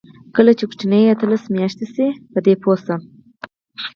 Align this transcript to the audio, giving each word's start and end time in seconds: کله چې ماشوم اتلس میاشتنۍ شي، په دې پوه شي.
کله 0.35 0.51
چې 0.59 0.65
ماشوم 0.69 0.93
اتلس 1.11 1.43
میاشتنۍ 1.53 1.85
شي، 1.95 2.07
په 2.31 2.39
دې 2.45 2.53
پوه 2.61 2.75
شي. 2.85 2.95